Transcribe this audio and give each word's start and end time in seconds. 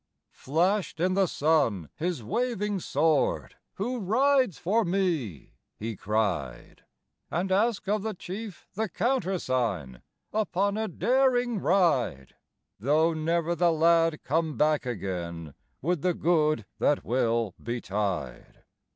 Flashed 0.33 0.99
in 0.99 1.13
the 1.13 1.27
sun 1.27 1.87
his 1.95 2.23
waving 2.23 2.79
sword; 2.79 3.53
"Who 3.75 3.99
rides 3.99 4.57
for 4.57 4.83
me?" 4.83 5.53
he 5.77 5.95
cried, 5.95 6.83
"And 7.29 7.51
ask 7.51 7.87
of 7.87 8.01
the 8.01 8.15
Chief 8.15 8.67
the 8.73 8.89
countersign, 8.89 10.01
Upon 10.33 10.75
a 10.75 10.87
daring 10.87 11.59
ride; 11.59 12.33
Though 12.79 13.13
never 13.13 13.53
the 13.53 13.71
lad 13.71 14.23
come 14.23 14.57
back 14.57 14.87
again 14.87 15.53
With 15.83 16.01
the 16.01 16.15
good 16.15 16.65
that 16.79 17.05
will 17.05 17.53
betide. 17.61 18.63